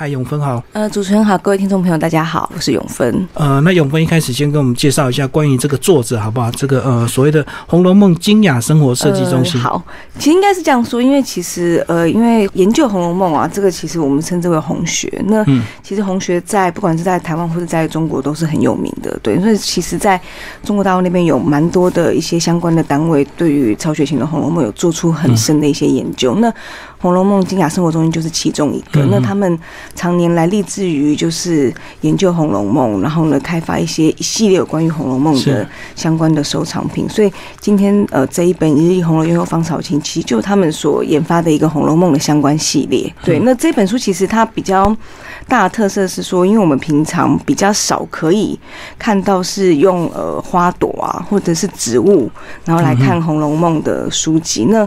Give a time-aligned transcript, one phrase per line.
[0.00, 0.64] 嗨，永芬好。
[0.72, 3.28] 呃，主持人好，各位听众朋友，大家好，我是永芬。
[3.34, 6.50] 呃，那永芬一开始先跟我们介绍一下关于这个作者好不好？
[6.52, 9.60] 这个呃所谓的《红楼梦》精雅生活设计中心。
[9.60, 9.84] 好，
[10.18, 15.12] 其实应该是这样说，因为其实呃，因为研究《红楼梦》啊，这个其实我们称之为红学。
[15.26, 15.44] 那
[15.82, 19.38] 其实红学在不管是在台湾或者在中国都是很有名的，对。
[19.38, 20.18] 所以其实在
[20.64, 26.36] 中国大陆那边有蛮多的一些相关的单位，对于曹雪芹的《红楼梦》有做出很深的一些研究。
[26.36, 26.50] 那
[27.00, 29.04] 《红楼梦》金雅生活中心就是其中一个。
[29.06, 29.58] 那他们
[29.94, 35.66] 常年来立志于就是研究《红楼梦》，然后呢开发一些一系列有关于《红楼梦》的
[35.96, 37.08] 相关的收藏品。
[37.08, 43.10] 所以今天呃这一本《一日红楼梦》芳草情，其实就他们所研发的一个《红楼梦》的相关系列。
[43.24, 44.94] 对，那这本书其实它比较
[45.48, 48.58] 大的特色是说，因为我们平常比较少可以
[48.98, 52.30] 看到是用呃花朵啊或者是植物，
[52.66, 54.66] 然后来看《红楼梦》的书籍。
[54.66, 54.86] 那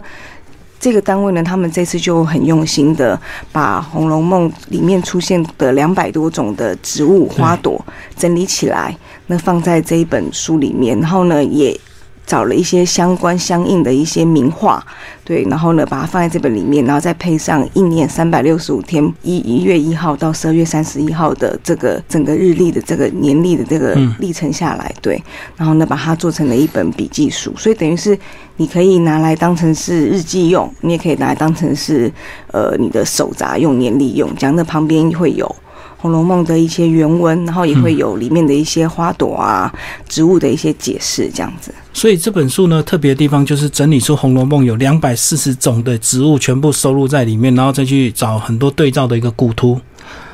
[0.83, 3.17] 这个单位呢，他们这次就很用心的
[3.53, 7.81] 把《红楼梦》里面出现的两百多种的植物花朵
[8.17, 8.93] 整理起来，
[9.27, 11.79] 那放在这一本书里面，然后呢也。
[12.25, 14.83] 找了一些相关相应的一些名画，
[15.23, 25.21] 对，然后呢，把它放在这本里面，然后再配上一年三百六十五天一一月一号到十二月三十一号的这个整个日历的这个年历的这个历程下来，对，
[25.57, 28.17] 然后呢，把它做成了一本笔记书，所以等于是
[28.57, 32.11] 你可以拿来当成是日记用，你也可以拿来当成是
[32.51, 35.45] 呃你的手札用、年历用，这样那旁边会有。
[36.03, 39.73] 《红楼梦》的一些原文，然后也会有里面的一些花朵啊、
[40.09, 41.73] 植物的一些解释，这样子。
[41.93, 49.79] 所以这本书呢，特别的地方就是整理出《红楼梦》有两百四十种的植物，全部收录在里面，然后再去找很多对照的一个古图。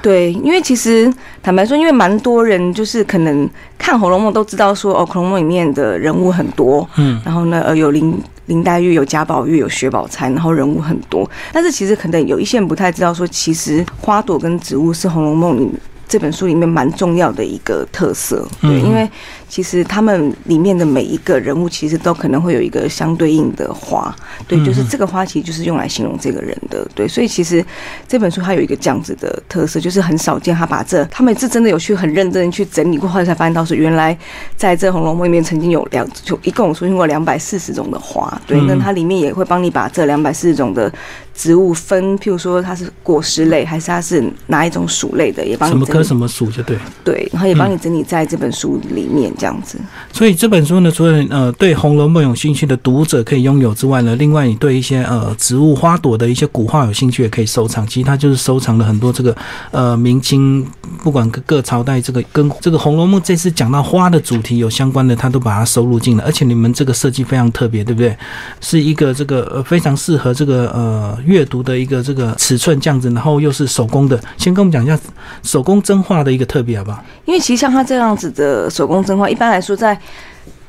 [0.02, 1.12] 对，因为其实
[1.44, 11.30] 坦白说，因为蛮多人就是可能看《红楼梦》都知道说，哦，《红楼梦》里面的人物很多，嗯，然后呢，呃，有林林黛玉，有贾宝玉，有薛宝钗，然后人物很多。
[11.52, 15.70] 但是其实可能有一些人不太知道说，其实花朵跟植物是《红楼梦》里。
[16.08, 19.08] 这本书里面蛮重要的一个特色，对，因为
[19.50, 24.16] 其实他们里面的每一个人物，其实都可能会有一个相对应的花，
[24.48, 27.66] 对，就是这个花其实就是用来形容这个人的，对，所以其实
[28.08, 34.18] 这本书它有一个这样子的特色，就是很少见，他把这他们是真的有去很认真去整理过，后来才发现到是原来
[34.56, 40.92] 在这《红楼梦》里面曾经有两就一共出现过两百四十种的花，对，那它里面也会帮你把这两百四十种的
[41.34, 45.74] 植物分，譬如说它是果实类还是它是哪一种属类的，也帮你。
[46.04, 49.80] 什么属就对，对，然后也帮你整理在这本书里面这样子。
[50.12, 57.88] 所以这本书呢，除了呃对《红楼梦》有兴趣的读者可以拥有之外呢，另外你对一些呃植物花朵的一些古画有兴趣也可以收藏。
[57.88, 59.36] 其实它就是收藏了很多这个
[59.72, 60.68] 呃明清
[61.02, 66.24] 不管各各朝代这个跟 这个《红楼梦》这次讲到花的主题有相关的，它都把它收录进了。
[66.26, 68.16] 而且你们这个设计非常特别，对不对？
[68.60, 74.20] 是一个这个呃非常适合这个呃阅读的一个这个尺寸这样子，然后又是手工的。
[74.38, 75.00] 先跟我们讲一下
[75.44, 77.04] 手工真画的一个特别好不好？
[77.26, 79.98] 因为其实像他这样子的手工真画，一般来说在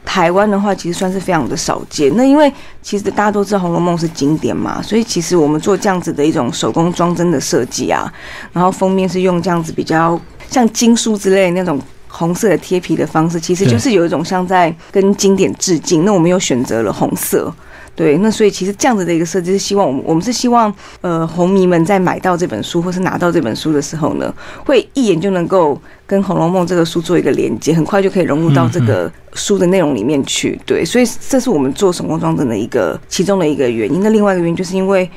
[0.05, 2.11] 台湾的话，其实算是非常的少见。
[2.17, 8.13] 那因为其实大家都知道《红楼梦》是经典嘛，所以其实我们做这样子的一种手工装帧的设计啊，
[8.53, 16.05] 然后封面是用这样子比较像经书之类那种红色的贴皮的方式，其实就是有一种像在跟经典致敬。
[16.05, 17.53] 那我们又选择了红色。
[18.01, 20.73] 对，那所以其实这样子的一个设计是希望我们，我们是希望，
[21.03, 24.35] 呃，红迷们在买到这本书或是拿到这本书的时候呢，
[24.65, 30.59] 会一眼就能够跟《红楼梦》这个书做一个连接，很快就可以融入到这个书的内容里面去。
[30.65, 34.01] 对，所以这是我们做手工装帧的一个其中的一个原因。
[34.03, 35.11] 那另外一个原因就是因为。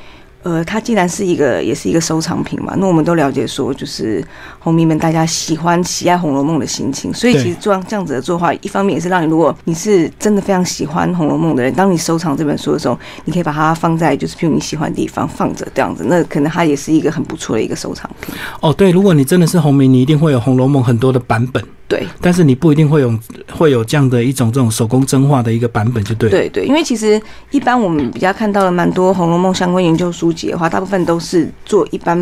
[0.44, 4.22] 呃，它既然是一个，也是一个收藏品嘛，那我们都了解说，就是
[4.58, 18.34] 红迷们大家喜欢喜爱《红楼梦》的心情，所以其实做这样子的做法，一方面也是让你，如果你是真的非常喜欢《红楼梦》的人，当你收藏这本书的时候，你可以把它放在就是譬如你喜欢的地方放着这样子，那可能它也是一个很不错的一个收藏品。
[18.60, 21.64] 哦，对，如果你真的是红迷，你一定会有《红楼梦》很多的版本。
[21.86, 23.14] 对，但是你不一定会有
[23.52, 26.30] 会有这样的一种这种手工真画的一个版本，就对。
[26.30, 32.18] 对对，因为其实一般我们比较看到的蛮多《红楼梦》相关研究书籍的话，大部分都是做一般，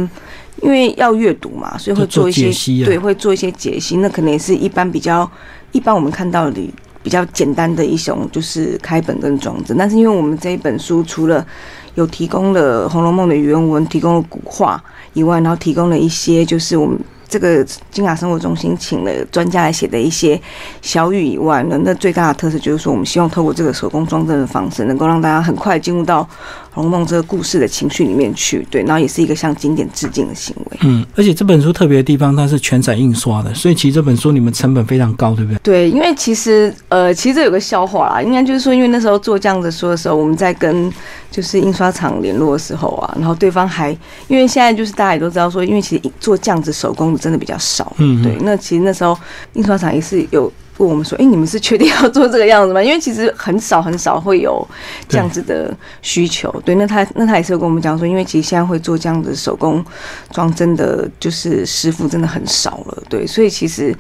[0.63, 2.51] 因为要阅读嘛，所以会做一些
[2.85, 3.99] 对，会做一些解析。
[3.99, 5.31] 那可能也是一般比较
[5.71, 6.61] 一般我们看到的
[7.05, 9.77] 比较简单的一种，就是开本跟装帧。
[9.77, 11.47] 但是因为我们这一本书除了
[11.95, 14.83] 有提供了《红楼梦》的原文，提供了古画
[15.13, 16.99] 以外，然后提供了一些就是我们。
[17.33, 20.39] 这个金雅生活中心请了专家来写的一些
[20.83, 26.29] 小语以外呢，那最大的特色就是说，我们希望透过这个手工装帧的方式，能够让大家很快进入到
[26.75, 30.79] 红楼梦》这个故事的情绪里面去，对，然后也是一个向经典致敬的行为。
[30.81, 35.59] 嗯，而且这本书特别的地方，它是全彩印刷的，所以其实这本书你们成本非常高，对不对？
[35.63, 40.91] 对，因为其实呃，其实这有个笑话啦，应该就是说，因为那时候做这样子书的时候，我们在跟
[41.31, 43.91] 就是印刷厂联络的时候啊，然后对方还
[44.29, 49.17] 因为现在就是大家也都知道说，因为其实做这样子手工的真的比较少，嗯，对，那其实那时候
[49.53, 50.51] 印刷厂也是有。
[50.83, 52.83] 问我们说：“哎，你们是确定要做这个样子吗？
[52.85, 54.67] 因为其实很少很少会有
[55.09, 56.51] 这样子的需求。
[56.65, 59.85] 对，那他那他也是跟我们讲说，因为其实现在会做这样子手工
[60.33, 63.03] 装，真的就是师傅真的很少了。
[63.09, 63.97] 对，所以其实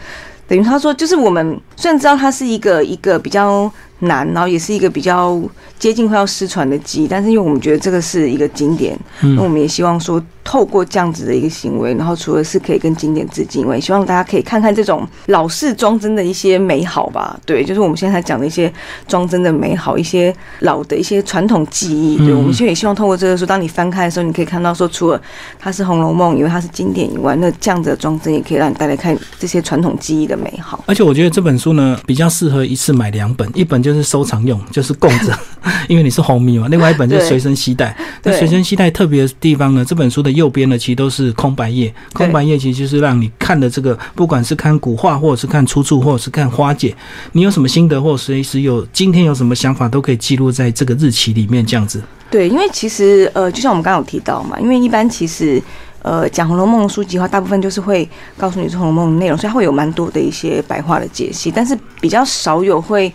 [0.48, 5.40] 等于他说，就是我们虽然知道它是一个一个比较。”难，然后也是一个比较
[5.78, 17.38] 接近快要失传的记忆，但是因为我们觉得这个是一个经典，那我们也希望说透过这样子的一个行为，然后除了是可以跟经典致敬，外，也希望大家可以看看这种老式装帧的一些美好吧。
[17.46, 18.72] 对，就是我们现在讲的一些
[19.06, 22.16] 装帧的美好，一些老的一些传统记忆。
[22.18, 25.22] 对，我们现在也希望透过这个书，当你翻开的时候，你可以看到说，除了
[25.60, 30.82] 它是《红楼梦》，因为它是经典以外，那这样子的装帧也可以让你带来看这些传统记忆的美好。
[30.86, 33.91] 而且我觉得这本书呢，比较适合一次买两本，一本就。
[33.92, 35.38] 就是收藏用，就是供着，
[35.88, 36.66] 因为你是红米嘛。
[36.68, 37.94] 另外一本就是随身携带。
[38.22, 39.84] 那随身携带特别的地方呢？
[39.84, 41.92] 这本书的右边呢，其实都是空白页。
[42.12, 46.94] 空白页其实就是让你看的这个，不管是看古画，或者是看出处，或者是看花解，
[47.32, 51.64] 你有什么心得，或随时有今天有什么想法，都可以记录在这个日期里面。
[51.64, 52.02] 这样子。
[52.30, 55.62] 对，因为其实呃，就像我们刚刚有提到嘛，因为一般其实。
[56.04, 63.12] 呃，讲《红楼梦》书籍的话，大部分就是会告诉你《红楼梦》的内容，所以它会有蛮多的一些白话的解析，但是比较少有会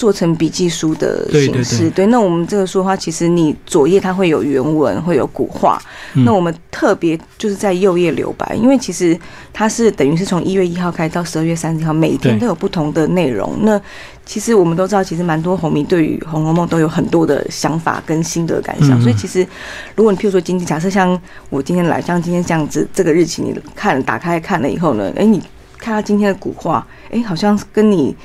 [0.00, 1.90] 做成笔记书的形式。
[1.90, 5.78] 对，那我们这个书的话，其实你左页它会有原文，会有古画，
[6.24, 9.14] 那我们特别就是在右页留白，因为其实
[9.52, 13.58] 它是等于是从一月一号开到十二月三十号，每天都有不同的内容。
[13.60, 13.78] 那
[14.24, 18.98] 其实我们都知道，其实蛮多红迷对于《红楼梦》都有很多的想法跟心得感想。
[19.02, 19.46] 所以其实，
[19.94, 21.20] 如果你譬如说今天假设像
[21.50, 25.42] 我今天来，像今天这样子，这个日期你看打开看了以后呢，哎，你
[25.76, 28.16] 看到今天的古画，哎，好像跟你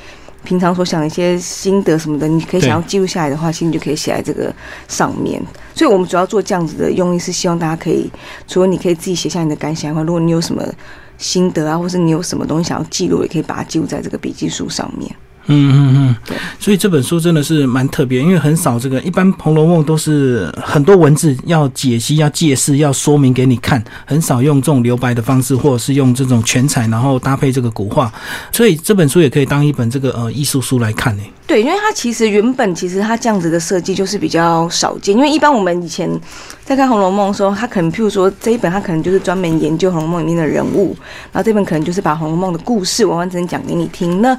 [0.45, 4.53] 平常所想的一些心得什么的，你可以想要记录下来的话，其实你就可以写在这个
[4.87, 5.41] 上面。
[5.73, 8.09] 所以我们主要做这样子的用意是希望大家可以，
[8.47, 10.63] 除了你可以自己写下你的感想外，如果你有什么
[11.17, 15.13] 心得啊，或是你有什么东西想要记录，也可以把它记录在这个笔记书上面。
[15.47, 28.11] 嗯嗯嗯，对，所以这本书真的是蛮特别，因为很少这个一般《红楼梦》都是很多文字要解析、要解释、要说明给你看，很少用这种留白的方式，或者是用这种全彩，然后搭配这个古画，
[28.51, 31.23] 所以这本书也可以当一本这个呃艺术书来看呢。
[31.47, 36.09] 对，因为它其实原本其实它这样子的设计就是比较少见，因为一般我们以前
[36.65, 40.93] 在看《红楼梦》的时候，他可能譬如说这一本他可能就是专门研究《红楼梦》里面的人物，
[41.31, 44.21] 然后这本可能就是把《红楼梦》的故事完完整整讲给你听。
[44.21, 44.37] 那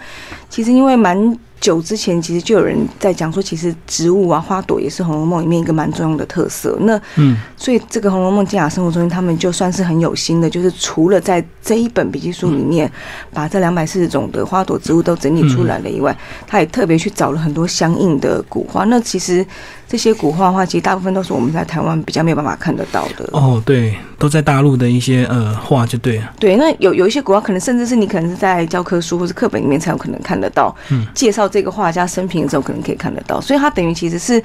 [0.51, 1.39] 其实因为蛮。
[1.67, 6.79] 久之前，其实就有人在讲说，其实植物啊、花朵也是《红楼梦》里面一个蛮重要的特色。
[6.83, 12.89] 那，嗯，所以这个《红楼梦》静雅生活中心，他们就算是很有心的，就是除了在这一本笔记书里面
[13.33, 16.17] 把这两百四十种的花朵植物都整理出来了以外，
[16.47, 18.85] 他也特别去找了很多相应的古画。
[18.85, 19.45] 那其实。
[19.89, 23.25] 这些古画的话，其实大部分都是我们在台湾比较没有办法看得到的。
[23.31, 26.33] 哦，对，都在大陆的一些呃画就对了。
[26.41, 30.75] 对，那有有一些古画，可能甚至是你可能是在教科书或者课本里面才有可能看得到。
[30.91, 31.07] 嗯。
[31.15, 33.41] 介绍这个画家生平的时候，可能可以看得到。
[33.41, 34.43] 所以他等于其实是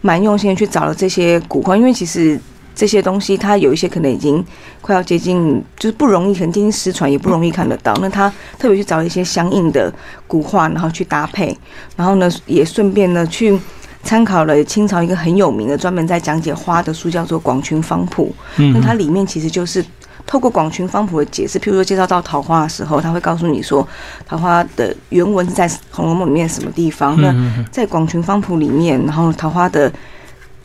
[0.00, 2.40] 蛮用心去找了这些古画，因为其实
[2.74, 4.42] 这些东西它有一些可能已经
[4.80, 7.92] 快要接近，就是不容易，可能接近失传，也不容易看得到。
[8.00, 9.92] 那他特别去找一些相应的
[10.26, 11.54] 古画，然后去搭配，
[11.96, 13.60] 然后呢，也顺便呢去。
[14.06, 18.30] 参考了清朝一个很有名的专门在讲解花的书，叫做《广群方谱》。
[18.74, 19.82] 那它里面其实就是
[20.26, 23.86] 透过《广群方谱》的解释，譬如说介绍到桃花的时候，他会告诉你说，
[24.26, 27.20] 桃花的原文是在《红楼梦》里面什么地方。
[27.20, 27.34] 那
[27.70, 29.92] 在《广群方谱》里面，然后桃花的。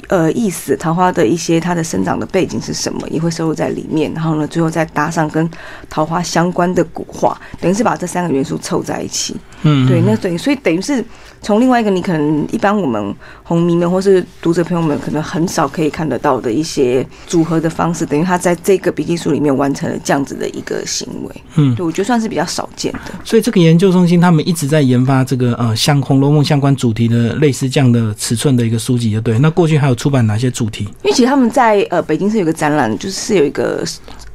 [0.10, 4.12] 呃，意思桃花的一些它的生长的背景是什么，也会收录在里面。
[4.12, 5.48] 然后呢，最后再搭上跟
[5.88, 9.36] 桃花相关的古画，等于是把这三个元素凑在一起。
[9.62, 11.04] 嗯，对，那等于所以等于是
[11.42, 13.14] 从另外一个你可能一般我们
[13.44, 21.42] 红迷们或是读者朋友们可能很少可以看得到的一些组合的方式，等于他在这个笔记书里面完成了这样子的一个行为。
[21.56, 23.12] 嗯，对，我觉得算是比较少见的。
[23.24, 29.38] 所以这个研究中心他们一直在研发这个呃像《红楼梦》相关主题的类似这样的尺寸的一个书籍，就对。
[29.38, 29.99] 那过去还有。
[30.00, 30.86] 出版哪些主题？
[31.04, 33.84] 因为其实他们在呃北京是有个展览，就是有一个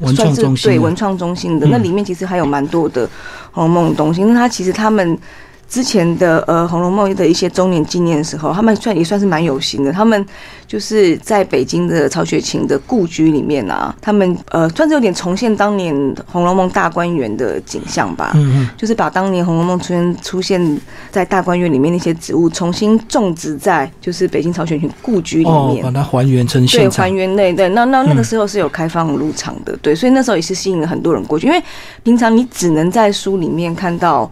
[0.00, 3.08] 文创中心，对文创中心的那里面其实还有蛮多的
[3.50, 4.22] 《红楼梦》的东西。
[4.24, 5.18] 那它其实他们
[5.74, 9.90] 之前的呃《红楼梦》的一些周年纪念的时候，他们算也算是蛮有心的。
[9.90, 10.24] 他们
[10.68, 15.92] 就是在北京的曹雪芹的故居里面啊，他们呃算是有点重现当年
[16.30, 18.30] 《红楼梦》大观园的景象吧。
[18.36, 27.68] 嗯嗯，就是把当年《红楼梦》出现出现在大观园里面那些植物重新种植在就是北京曹雪芹故居里面，把它还原成现对，还原内对。
[27.70, 31.60] 那那那个时候是有开放入场的，对，所以那时候也是吸引了很多人过去，因为
[32.04, 34.30] 平常你只能在书里面看到。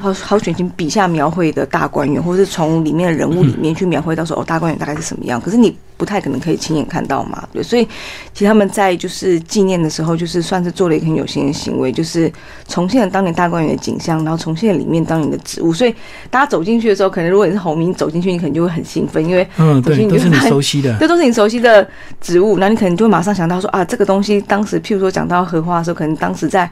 [0.00, 5.40] 好好选清笔下描绘的大观园，或者是从里面的人物里面去描绘到说哦，大观园大概是什么样？
[5.40, 7.62] 可是你不太可能可以亲眼看到嘛，对。
[7.62, 7.84] 所以
[8.32, 12.30] 其实他们在就是纪念的时候，就是算是做了一个很有心的行为，就是
[12.66, 15.72] 重现了当年大观园的景象，然后重现了里面当年的植物。
[15.72, 15.94] 所以
[16.28, 21.86] 大家走进去的时候，可能如果你是红民走进去，你可能就会很兴奋，因为嗯，对，都是你熟悉的，这都是你熟悉的
[22.20, 26.66] 植物，那你可能就会马上想到说啊，这个东西当时譬如说讲到荷花的时候，可能当时在《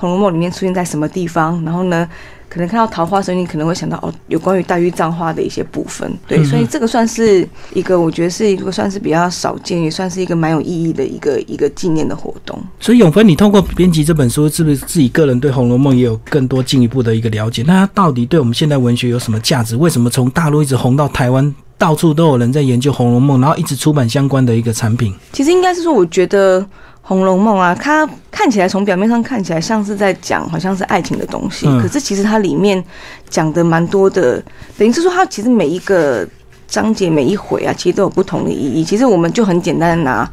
[0.00, 2.08] 红楼梦》里面出现在什么地方，然后呢？
[2.48, 6.12] 可能看到桃花时候，你可能会想到哦，有关于黛玉葬花的一些部分。
[6.26, 12.60] 对，所以这个算是一个，我觉得是一个算是比较少见，也算是一个蛮有意义的一个一个纪念的活动。
[12.80, 17.62] 所以永芬，你通过编辑这本书，是不是自己个人对《红楼梦》也有更多进一步的一个了解？
[17.68, 19.76] 那它到底对我们现代文学有什么价值？
[19.76, 25.14] 为什么从大陆一直红到台湾，到处都有人在研究《红楼梦》，然后一直出版相关的一个产品？
[25.32, 26.60] 其实应该是说，我觉得。
[27.02, 31.66] 《红楼梦》啊，它看起来从表面上看起来像是在讲，好像是爱情的东西。
[31.80, 32.82] 可是其实它里面
[33.28, 34.42] 讲的蛮多的，
[34.78, 36.26] 等于是说它其实每一个
[36.68, 38.84] 章节每一回啊，其实都有不同的意义。
[38.84, 40.30] 其实我们就很简单的拿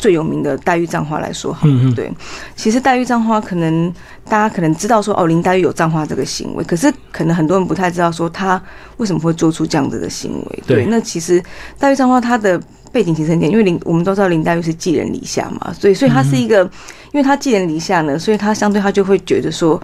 [0.00, 2.10] 最有名的黛玉葬花来说，嗯对，
[2.56, 3.92] 其实黛玉葬花可能
[4.24, 8.60] 大家可能知道说哦，林黛玉有葬花这个行为，可是可能很多人不太知道说她
[8.96, 10.62] 为什么会做出这样子的行为。
[10.66, 11.40] 对，那其实
[11.78, 12.60] 黛玉葬花她的。
[12.92, 16.64] 背景其实很简，因为林我们都知道林黛玉是寄人篱下嘛，所以所以她是一个，
[17.12, 19.80] 因为她寄人篱下呢，所以她相对她就会觉得说，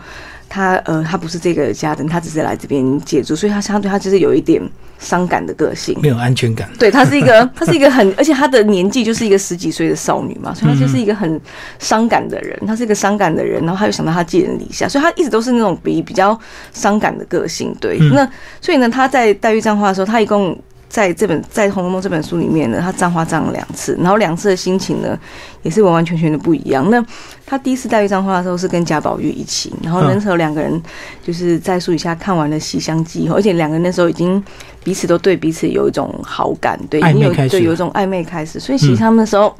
[0.48, 4.62] 他呃他不是这个家的，他只是来这边借住，所以他相对他就是有一点
[4.98, 6.68] 伤感的个性，没有安全感。
[6.78, 11.40] 对他是一个，他是一个很，而且他的年纪就是一个十几岁的少女嘛，所以他就是一个很
[11.78, 16.38] 伤感的人，他是一个伤感的人，然后他又想到他寄人篱下，所以他一直都是那种比比较
[16.72, 17.74] 伤感的个性。
[17.80, 18.28] 对，那
[18.60, 20.58] 所以呢，他在黛玉葬花的时候，他一共。
[20.88, 25.18] 在这本在《红楼梦》这本书里面呢，他葬花葬了两次，然后两次的心情呢，
[25.62, 26.88] 也是完完全全的不一样。
[26.90, 27.04] 那
[27.44, 30.82] 他第一次黛玉葬花的时候是跟贾宝玉一起，然后那时候两个人
[31.22, 34.42] 就是在树底下看完了《西厢记》以后，而且两个人那时候已经
[34.82, 39.54] 彼此都对彼此有一种好感，对，已经有对有一种暧昧开始，所以其实他们那时候。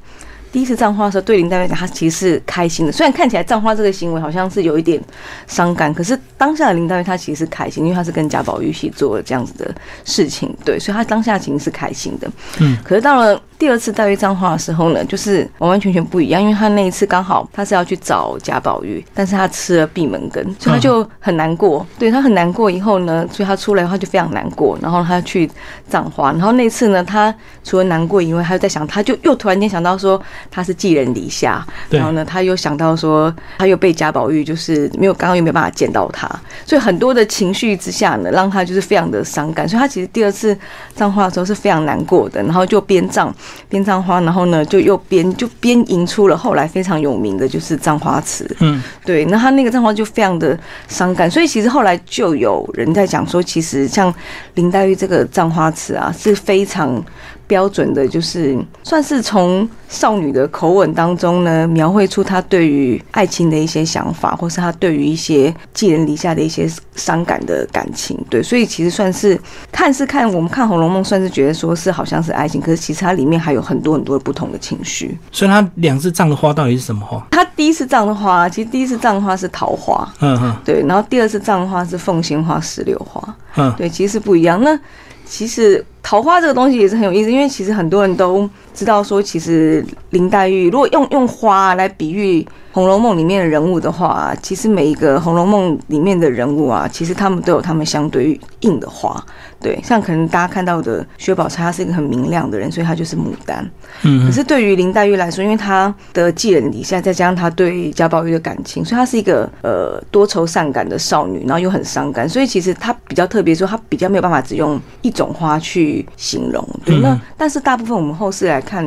[0.53, 2.93] 第一次葬花的时候，对林黛玉讲，她其实是开心的。
[2.93, 5.01] 虽然看起来葬花这个行为好像是有一点
[5.47, 9.75] 伤感，可是当下的林黛玉她其实是开心，因为她是跟贾宝玉一起做了这样子的
[10.05, 12.31] 事情，对，所以她当下其实是开心的。
[12.61, 13.41] 嗯，可是到了。
[13.59, 21.87] 第二次黛玉葬花的时候呢，就是完完全全不一样，因为他那一次刚好他是要去找贾宝玉，但是他吃了闭门羹，所以他就很难过。
[21.99, 25.51] 对他很难过以后呢，所以他出来的话就非常难过，然后他去
[25.89, 26.31] 葬花。
[26.33, 27.35] 然后那次呢，他
[27.65, 30.21] 除了难过以外，他又在想，他就又突然间想到说
[30.51, 36.29] 他是寄人篱下，然后呢，他又想到说他又被贾宝玉就是没有刚刚又没有办法见到他，
[36.67, 39.67] 所以很多的情绪之下呢，让他就是非常的伤感。
[39.67, 40.57] 所以他其实第二次
[40.95, 43.35] 葬花的时候是非常难过的，然后就边葬。
[43.69, 48.45] 边葬花，然后呢，就又编就编吟出了后来非常有名的就是《葬花词》。
[48.61, 54.13] 嗯，对，那他那个葬花就非常的伤感，所以其实后来就有人在讲说，其实像
[54.55, 57.03] 林黛玉这个《葬花词》啊，是非常。
[57.47, 68.19] 标准的，就是算是从少女的口吻当中呢，描绘出她对于爱情的一些想法，或是她对于一些寄人篱下的一些伤感的感情。
[68.29, 75.17] 对，所以其实算是看是看我们看《红楼梦》，算是觉得说是好像是爱情，可是其实它里面还有很多很多不同的情绪。
[75.31, 77.25] 所以它两次葬的花到底是什么花？
[77.31, 84.61] 它第一次葬的花，其实第一次葬的花是桃花，嗯嗯，对，然后第二次葬的花是凤仙花、石榴花，嗯，对，其实是不一样。
[84.63, 84.79] 那
[85.25, 92.47] 其实桃花这个东西也是很有意思，因为其实很多人都知道说，其实林黛玉如果用用花来比喻。
[92.79, 99.19] 《红楼梦》里面的人物的话，其实每一个《红楼梦》里面的人物啊，其实他们都有他们相对应的花。
[99.59, 103.67] 对，像可能大家看到的薛宝钗，她是一个很明亮的人，所以她就是牡丹。
[104.03, 104.27] 嗯。
[104.27, 112.29] 可是对于林黛玉来说，因为她的寄人篱下，再加上她对贾宝玉的感情，所以她是一个呃多愁善感的少女，然后又很伤感。
[112.29, 116.67] 所以其实她比较特别，说她比较没有办法只用一种花去形容。
[116.85, 116.99] 对。
[116.99, 118.85] 那但是大部分我们后世来看。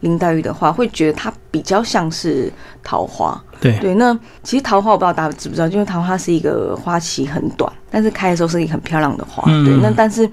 [0.00, 2.50] 林黛玉的话，会觉得她比较像是
[2.82, 3.38] 桃花。
[3.60, 9.44] 对对，那其实桃花我不知道大家知不知道，因为桃花是一个花期很短，但是开的时候是一个很漂亮的花。
[9.62, 10.26] 对，那但是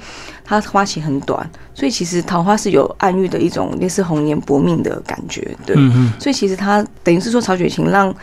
[0.46, 5.54] 它花期很短，所以其实桃花是有暗喻的一种类似红颜薄命的感觉。
[5.66, 5.76] 对，
[6.18, 8.16] 所以其实它等于是说曹雪芹让。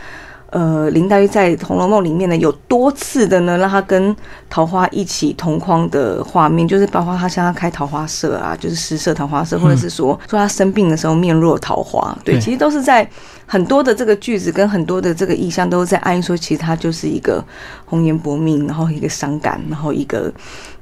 [0.55, 4.15] 呃，林黛玉在《红楼梦》里面呢，有多次的呢，让她跟
[4.49, 13.05] 桃花一起同框的画面，就是包括她向她开桃花社啊，就是诗社桃花社，或者是说说她生病的时候面若桃花，对，其实都是在
[13.45, 17.43] 很多的这个句子跟很多的这个意象，都是在暗喻说，其实她就是一个
[17.83, 20.31] 红颜薄命，然后一个伤感，然后一个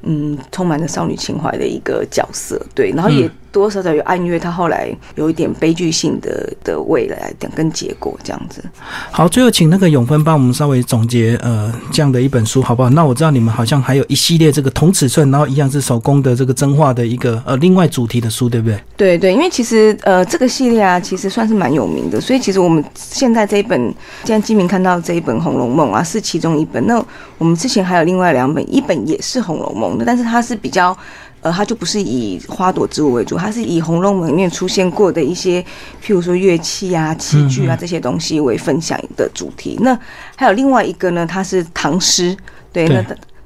[0.03, 3.27] 嗯，充满着少女情怀的一个角色，对，然后也。
[3.27, 8.63] 多多少少有暗约，他后来有一点悲剧性的的未来跟结果这样子。
[9.11, 12.89] 好，最后请那个永芬帮我们稍微总结呃这样的一本书好不好？
[12.89, 18.83] 那我知道你们好像还有一系列这个同尺寸，然后一样是手工的这个真画的一个呃另外主题的书，对不对？
[18.97, 23.79] 对对，因为其实呃这个系列啊，其实算是蛮有名的，所以其实我们现在这一本，
[24.25, 26.83] 现在基民看到这一本《红楼梦》啊，是其中一本。
[26.87, 26.99] 那
[27.37, 30.97] 我们之前还有另外两本，一本也是《红楼梦》的，但是它是比较。
[31.43, 35.61] 呃，它就不是以花朵植物为主，它是以《红楼梦》里面出现过的一些，
[36.03, 39.77] 譬如说乐器啊、器具啊这些东西为分享的主题。
[39.81, 39.95] 那
[40.35, 42.35] 还有另外一个呢，它是唐诗，
[42.71, 43.05] 对，那。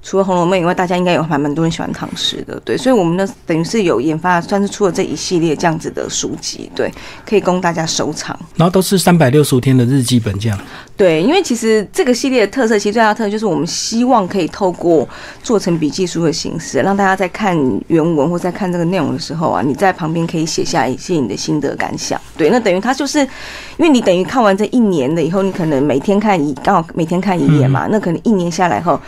[0.10, 6.90] 除了《红楼梦》以外，大家应该有还蛮多人喜欢唐诗的，对，所以我们呢等于是有研发，算是出了这一系列这样子的书籍，对，
[7.26, 8.40] 可以供大家收藏。
[8.56, 10.58] 然后都是三百六十五天的日记本这样。
[10.96, 15.06] 对，因为其实这个系列的特色，其实最大的特色就是我们希望可以透过
[15.44, 22.18] 做成笔记书的形式，让大家在看原文或在看这个内容的时候啊，你在旁边可以写下一些你的心得感想。
[22.38, 29.00] 对，那等于它就是，因为你等于看完这一年的以后，你可能每天看一，刚好每天看一页嘛，那可能一年下来后。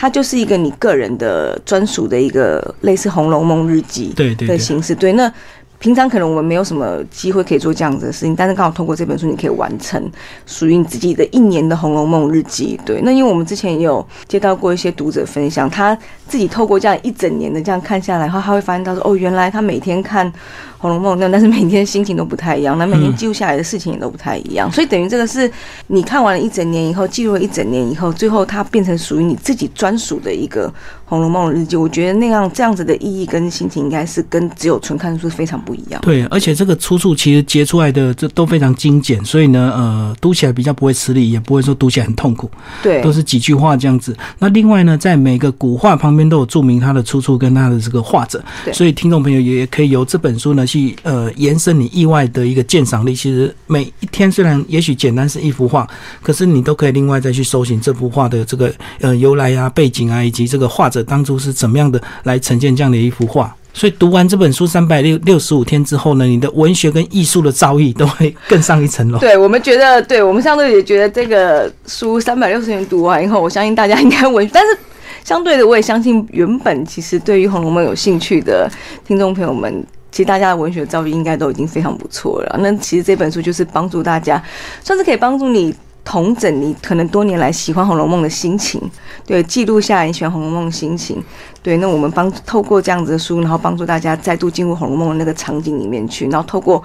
[0.00, 4.14] 它就是一个你个人的专属的一个类似《红楼梦》日记
[4.46, 5.32] 的形式，对那。
[5.78, 10.10] 平常可能我们没有什么机会可以做这样子的事情，但是刚好通过这本书，你可以完成
[10.44, 12.78] 属于你自己的一年的《红楼梦》日记。
[12.84, 20.26] 对，那因为我们之前也有接到过一些读者分享，他自己透过这样一整年的这样看下来的话，他会发现到说，哦，原来他每天看
[20.78, 24.70] 《红楼梦》，那但是每天心情都不太一样，那每天记录下来的事情也都不太一样。
[24.72, 25.50] 所以等于这个是
[25.86, 30.68] 你看完了一整年以后，记录了一整年以后，最后它变成属于你自己专属的一个。
[31.08, 35.98] 《红楼梦》日记，我觉得那样这样子的意义跟心情，应该是跟只有纯看书非常不一样。
[36.02, 42.50] 对，而且这个出处其实截出来的这都非常精简，所以呢，呃，读起来比较不会吃力，也不会说读起来很痛苦。
[42.82, 44.14] 对，都是几句话这样子。
[44.38, 53.14] 那另外呢，在每个古画旁边都有注明它的出处跟它的这个画者，所以听众朋友也可以由这本书呢去呃延伸你意外的一个鉴赏力。
[53.14, 55.88] 其实每一天虽然也许简单是一幅画，
[56.20, 60.97] 可是你都可以另外再去搜寻这幅画的这个呃由来啊、背景啊，以及这个画者。
[61.02, 63.54] 当初是怎么样的来呈现这样的一幅画？
[63.74, 69.18] 所以读完这本书三百六六十五天之后呢，你的文学跟艺术的造诣都会更上一层楼。
[69.20, 74.76] 对我们觉得，对我们相对也觉得这个书三百六十天读完以后，我相信大家应该文，但是
[75.22, 78.68] 相对的，我也相信原本其实对于《红楼梦》有兴趣的
[79.06, 82.58] 听众朋友们，其实大家的文学造诣应该都已经非常不错了。
[82.58, 84.42] 那其实这本书就是帮助大家，
[84.82, 85.72] 算是可以帮助你。
[86.10, 88.80] 同整你可能多年来喜欢《红楼梦》的心情，
[89.26, 91.22] 对，记录下来你喜欢《红楼梦》的心情，
[91.62, 96.82] 对，那我们帮透过这样子的书，然后帮助大家再度进入《红楼梦》的那个场景里面去，然后透过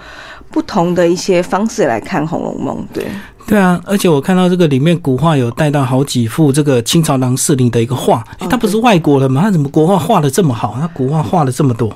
[0.51, 2.75] 不同的一些方式来看《红楼梦》。
[2.93, 3.05] 对，
[3.47, 9.41] 对啊，而且我看到这个里面古画有带到好几幅这个清朝郎世宁的一个画，他不是外国人吗？
[9.41, 10.75] 他怎么国画画的这么好？
[10.81, 11.87] 他古画画了这么多？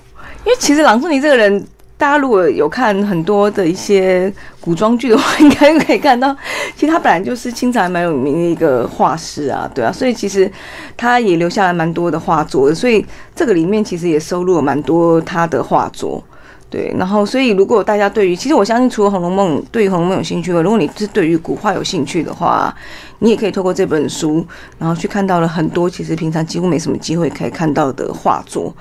[0.46, 1.68] 因为其实郎世宁这个人。
[2.00, 4.32] 大家如果有看很多的一些
[4.62, 6.32] 古装剧的话，应该可以看到，
[6.76, 10.50] 其实他本来就是清朝还蛮有名的一个画师啊，对啊，所以其实
[10.96, 13.04] 他也留下来蛮多的画作的，所以
[13.36, 16.24] 这个里面其实也收录了蛮多他的画作，
[16.70, 22.72] 对，然后所以如果大家对于，其实我相信除了《红楼梦》，对《红楼梦》有兴趣的，如果你是对于古画有兴趣的话，
[23.18, 24.46] 你也可以透过这本书，
[24.78, 28.72] 然后去看到了很多其实平常几乎没什么机会可以看到的画作，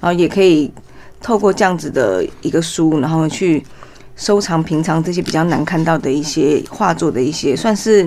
[0.00, 0.72] 然后也可以。
[1.24, 3.64] 透过这样子的一个书，然后去
[4.14, 8.06] 收藏平常这些比较难看到的一些画作的一些，算是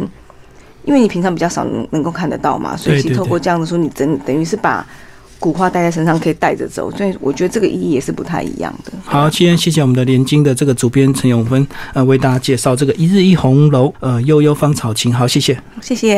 [0.86, 4.86] 因为你平常比较少能能够看得到嘛，所以其实透过这样的书，你等等于是把
[5.40, 8.92] 古画带在身上，可以带着走，所以我觉得这个意义也是不太一样的。
[9.04, 15.12] 好，今天谢谢我们的连经的这个主编陈永芬，呃，为大家介绍这个一日一红楼，呃，悠悠芳草情。
[15.12, 16.16] 好，谢谢，谢谢。